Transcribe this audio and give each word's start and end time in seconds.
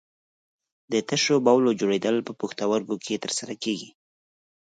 د 0.91 0.93
تشو 1.07 1.35
بولو 1.45 1.71
جوړېدل 1.79 2.15
په 2.27 2.33
پښتورګو 2.41 2.95
کې 3.05 3.21
تر 3.23 3.31
سره 3.39 3.53
کېږي. 3.63 3.89